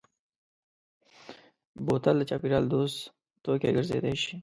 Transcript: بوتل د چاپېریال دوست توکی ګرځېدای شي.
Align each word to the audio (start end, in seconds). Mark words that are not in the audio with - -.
بوتل 1.85 2.15
د 2.19 2.23
چاپېریال 2.29 2.65
دوست 2.73 2.97
توکی 3.43 3.71
ګرځېدای 3.77 4.15
شي. 4.23 4.35